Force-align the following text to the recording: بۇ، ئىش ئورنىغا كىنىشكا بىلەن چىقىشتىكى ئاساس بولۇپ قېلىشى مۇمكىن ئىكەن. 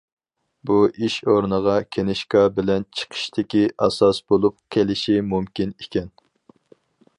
بۇ، 0.69 0.77
ئىش 1.07 1.17
ئورنىغا 1.33 1.75
كىنىشكا 1.97 2.41
بىلەن 2.55 2.87
چىقىشتىكى 3.01 3.63
ئاساس 3.87 4.23
بولۇپ 4.33 4.59
قېلىشى 4.77 5.21
مۇمكىن 5.35 5.79
ئىكەن. 5.85 6.13